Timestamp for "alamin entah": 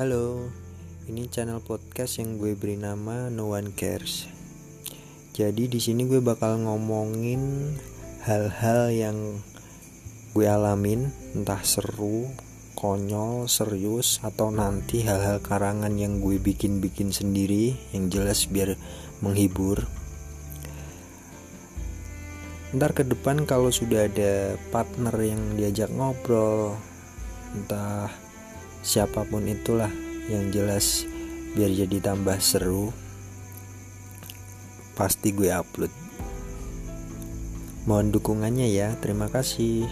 10.48-11.60